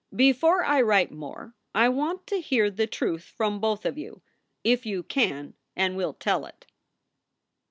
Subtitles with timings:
[0.15, 4.23] Before I write more I want to hear the truth from both of you,
[4.63, 6.65] if you can and will tell it.